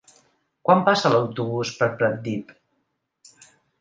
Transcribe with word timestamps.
Quan 0.69 0.79
passa 0.87 1.11
l'autobús 1.15 1.73
per 1.81 1.91
Pratdip? 2.01 2.55